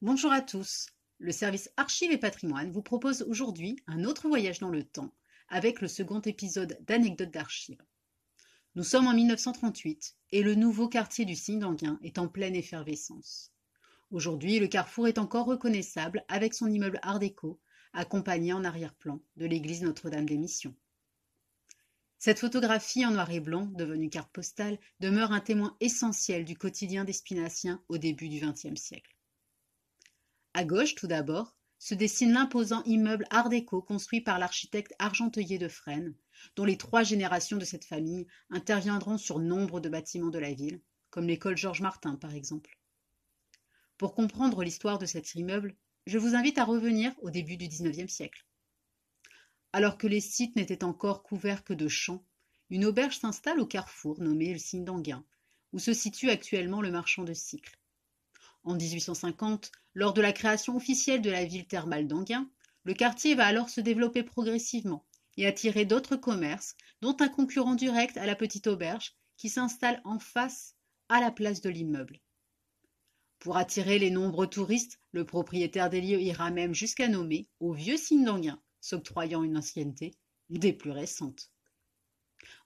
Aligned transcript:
Bonjour 0.00 0.30
à 0.30 0.42
tous. 0.42 0.86
Le 1.18 1.32
service 1.32 1.72
Archives 1.76 2.12
et 2.12 2.18
Patrimoine 2.18 2.70
vous 2.70 2.82
propose 2.82 3.22
aujourd'hui 3.22 3.82
un 3.88 4.04
autre 4.04 4.28
voyage 4.28 4.60
dans 4.60 4.70
le 4.70 4.84
temps 4.84 5.12
avec 5.48 5.80
le 5.80 5.88
second 5.88 6.20
épisode 6.20 6.78
d'Anecdotes 6.86 7.32
d'archives. 7.32 7.82
Nous 8.76 8.84
sommes 8.84 9.08
en 9.08 9.12
1938 9.12 10.14
et 10.30 10.44
le 10.44 10.54
nouveau 10.54 10.88
quartier 10.88 11.24
du 11.24 11.34
Signe 11.34 11.58
d'Anguin 11.58 11.98
est 12.04 12.18
en 12.18 12.28
pleine 12.28 12.54
effervescence. 12.54 13.50
Aujourd'hui, 14.12 14.60
le 14.60 14.68
carrefour 14.68 15.08
est 15.08 15.18
encore 15.18 15.46
reconnaissable 15.46 16.24
avec 16.28 16.54
son 16.54 16.68
immeuble 16.68 17.00
Art 17.02 17.18
déco 17.18 17.58
accompagné 17.92 18.52
en 18.52 18.62
arrière-plan 18.62 19.20
de 19.36 19.46
l'église 19.46 19.82
Notre-Dame 19.82 20.26
des 20.26 20.38
Missions. 20.38 20.76
Cette 22.18 22.38
photographie 22.38 23.04
en 23.04 23.10
noir 23.10 23.32
et 23.32 23.40
blanc, 23.40 23.66
devenue 23.74 24.10
carte 24.10 24.30
postale, 24.30 24.78
demeure 25.00 25.32
un 25.32 25.40
témoin 25.40 25.76
essentiel 25.80 26.44
du 26.44 26.56
quotidien 26.56 27.02
des 27.02 27.12
Spinaciens 27.12 27.82
au 27.88 27.98
début 27.98 28.28
du 28.28 28.38
XXe 28.38 28.80
siècle. 28.80 29.17
À 30.58 30.64
gauche, 30.64 30.96
tout 30.96 31.06
d'abord, 31.06 31.54
se 31.78 31.94
dessine 31.94 32.32
l'imposant 32.32 32.82
immeuble 32.82 33.28
art 33.30 33.48
déco 33.48 33.80
construit 33.80 34.20
par 34.20 34.40
l'architecte 34.40 34.92
Argenteuil 34.98 35.56
de 35.56 35.68
Fresnes, 35.68 36.16
dont 36.56 36.64
les 36.64 36.76
trois 36.76 37.04
générations 37.04 37.58
de 37.58 37.64
cette 37.64 37.84
famille 37.84 38.26
interviendront 38.50 39.18
sur 39.18 39.38
nombre 39.38 39.78
de 39.78 39.88
bâtiments 39.88 40.30
de 40.30 40.38
la 40.40 40.52
ville, 40.52 40.80
comme 41.10 41.28
l'école 41.28 41.56
Georges 41.56 41.80
Martin 41.80 42.16
par 42.16 42.34
exemple. 42.34 42.76
Pour 43.98 44.16
comprendre 44.16 44.64
l'histoire 44.64 44.98
de 44.98 45.06
cet 45.06 45.36
immeuble, 45.36 45.76
je 46.08 46.18
vous 46.18 46.34
invite 46.34 46.58
à 46.58 46.64
revenir 46.64 47.14
au 47.22 47.30
début 47.30 47.56
du 47.56 47.68
XIXe 47.68 48.12
siècle. 48.12 48.44
Alors 49.72 49.96
que 49.96 50.08
les 50.08 50.20
sites 50.20 50.56
n'étaient 50.56 50.82
encore 50.82 51.22
couverts 51.22 51.62
que 51.62 51.72
de 51.72 51.86
champs, 51.86 52.26
une 52.68 52.84
auberge 52.84 53.20
s'installe 53.20 53.60
au 53.60 53.66
carrefour 53.66 54.20
nommé 54.20 54.54
le 54.54 54.58
Signe 54.58 54.84
d'Anguin, 54.84 55.24
où 55.72 55.78
se 55.78 55.92
situe 55.92 56.30
actuellement 56.30 56.82
le 56.82 56.90
marchand 56.90 57.22
de 57.22 57.32
cycles. 57.32 57.78
En 58.68 58.74
1850, 58.74 59.72
lors 59.94 60.12
de 60.12 60.20
la 60.20 60.34
création 60.34 60.76
officielle 60.76 61.22
de 61.22 61.30
la 61.30 61.46
ville 61.46 61.66
thermale 61.66 62.06
d'Anguin, 62.06 62.50
le 62.84 62.92
quartier 62.92 63.34
va 63.34 63.46
alors 63.46 63.70
se 63.70 63.80
développer 63.80 64.22
progressivement 64.22 65.06
et 65.38 65.46
attirer 65.46 65.86
d'autres 65.86 66.16
commerces, 66.16 66.76
dont 67.00 67.16
un 67.20 67.28
concurrent 67.28 67.76
direct 67.76 68.18
à 68.18 68.26
la 68.26 68.34
petite 68.34 68.66
auberge 68.66 69.16
qui 69.38 69.48
s'installe 69.48 70.02
en 70.04 70.18
face 70.18 70.74
à 71.08 71.18
la 71.18 71.30
place 71.30 71.62
de 71.62 71.70
l'immeuble. 71.70 72.20
Pour 73.38 73.56
attirer 73.56 73.98
les 73.98 74.10
nombreux 74.10 74.48
touristes, 74.48 75.00
le 75.12 75.24
propriétaire 75.24 75.88
des 75.88 76.02
lieux 76.02 76.20
ira 76.20 76.50
même 76.50 76.74
jusqu'à 76.74 77.08
nommer 77.08 77.48
au 77.60 77.72
vieux 77.72 77.96
signe 77.96 78.26
d'Anguin, 78.26 78.60
s'octroyant 78.82 79.44
une 79.44 79.56
ancienneté 79.56 80.12
des 80.50 80.74
plus 80.74 80.90
récentes. 80.90 81.50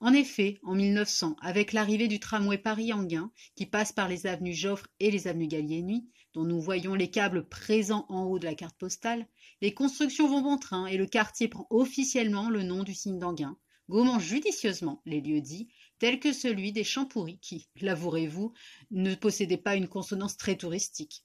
En 0.00 0.12
effet, 0.12 0.58
en 0.62 0.74
1900, 0.74 1.36
avec 1.42 1.72
l'arrivée 1.72 2.08
du 2.08 2.20
tramway 2.20 2.58
Paris-Anguin, 2.58 3.30
qui 3.54 3.66
passe 3.66 3.92
par 3.92 4.08
les 4.08 4.26
avenues 4.26 4.54
Joffre 4.54 4.86
et 4.98 5.10
les 5.10 5.28
avenues 5.28 5.48
Gallieni, 5.48 6.08
dont 6.34 6.44
nous 6.44 6.60
voyons 6.60 6.94
les 6.94 7.10
câbles 7.10 7.48
présents 7.48 8.06
en 8.08 8.24
haut 8.24 8.38
de 8.38 8.44
la 8.44 8.54
carte 8.54 8.78
postale, 8.78 9.26
les 9.60 9.74
constructions 9.74 10.28
vont 10.28 10.42
bon 10.42 10.58
train 10.58 10.86
et 10.86 10.96
le 10.96 11.06
quartier 11.06 11.48
prend 11.48 11.66
officiellement 11.70 12.50
le 12.50 12.62
nom 12.62 12.82
du 12.82 12.94
signe 12.94 13.18
d'Anguin, 13.18 13.58
gommant 13.88 14.18
judicieusement 14.18 15.02
les 15.04 15.20
lieux 15.20 15.40
dits, 15.40 15.68
tels 15.98 16.20
que 16.20 16.32
celui 16.32 16.72
des 16.72 16.84
Champs-Pourris 16.84 17.38
qui, 17.40 17.68
l'avouerez-vous, 17.80 18.52
ne 18.90 19.14
possédait 19.14 19.56
pas 19.56 19.76
une 19.76 19.88
consonance 19.88 20.36
très 20.36 20.56
touristique. 20.56 21.24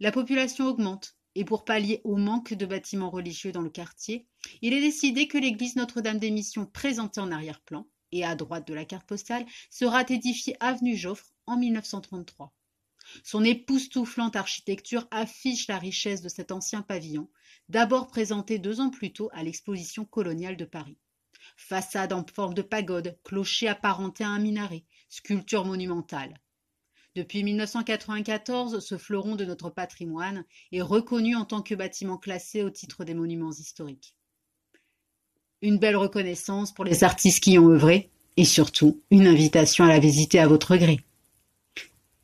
La 0.00 0.12
population 0.12 0.66
augmente, 0.66 1.17
et 1.38 1.44
pour 1.44 1.64
pallier 1.64 2.00
au 2.02 2.16
manque 2.16 2.52
de 2.52 2.66
bâtiments 2.66 3.10
religieux 3.10 3.52
dans 3.52 3.62
le 3.62 3.70
quartier, 3.70 4.26
il 4.60 4.74
est 4.74 4.80
décidé 4.80 5.28
que 5.28 5.38
l'église 5.38 5.76
Notre-Dame 5.76 6.18
des 6.18 6.32
Missions 6.32 6.66
présentée 6.66 7.20
en 7.20 7.30
arrière-plan 7.30 7.86
et 8.10 8.24
à 8.24 8.34
droite 8.34 8.66
de 8.66 8.74
la 8.74 8.84
carte 8.84 9.06
postale 9.06 9.46
sera 9.70 10.02
édifiée 10.02 10.56
avenue 10.58 10.96
Joffre 10.96 11.32
en 11.46 11.56
1933. 11.56 12.52
Son 13.22 13.44
époustouflante 13.44 14.34
architecture 14.34 15.06
affiche 15.12 15.68
la 15.68 15.78
richesse 15.78 16.22
de 16.22 16.28
cet 16.28 16.50
ancien 16.50 16.82
pavillon, 16.82 17.30
d'abord 17.68 18.08
présenté 18.08 18.58
deux 18.58 18.80
ans 18.80 18.90
plus 18.90 19.12
tôt 19.12 19.30
à 19.32 19.44
l'exposition 19.44 20.04
coloniale 20.04 20.56
de 20.56 20.64
Paris. 20.64 20.98
Façade 21.56 22.12
en 22.12 22.26
forme 22.34 22.54
de 22.54 22.62
pagode, 22.62 23.16
clocher 23.22 23.68
apparenté 23.68 24.24
à 24.24 24.28
un 24.28 24.40
minaret, 24.40 24.86
sculpture 25.08 25.64
monumentale. 25.64 26.34
Depuis 27.18 27.42
1994, 27.42 28.78
ce 28.78 28.96
fleuron 28.96 29.34
de 29.34 29.44
notre 29.44 29.70
patrimoine 29.70 30.44
est 30.70 30.80
reconnu 30.80 31.34
en 31.34 31.44
tant 31.44 31.62
que 31.62 31.74
bâtiment 31.74 32.16
classé 32.16 32.62
au 32.62 32.70
titre 32.70 33.02
des 33.02 33.12
monuments 33.12 33.50
historiques. 33.50 34.14
Une 35.60 35.80
belle 35.80 35.96
reconnaissance 35.96 36.72
pour 36.72 36.84
les 36.84 37.02
artistes 37.02 37.42
qui 37.42 37.54
y 37.54 37.58
ont 37.58 37.70
œuvré 37.70 38.08
et 38.36 38.44
surtout 38.44 39.00
une 39.10 39.26
invitation 39.26 39.84
à 39.84 39.88
la 39.88 39.98
visiter 39.98 40.38
à 40.38 40.46
votre 40.46 40.76
gré. 40.76 41.00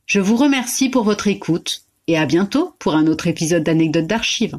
Je 0.07 0.21
vous 0.21 0.37
remercie 0.37 0.91
pour 0.91 1.03
votre 1.03 1.27
écoute 1.27 1.87
et 2.07 2.17
à 2.17 2.25
bientôt 2.25 2.77
pour 2.79 2.95
un 2.95 3.09
autre 3.09 3.27
épisode 3.27 3.65
d'anecdotes 3.65 4.07
d'archives. 4.07 4.59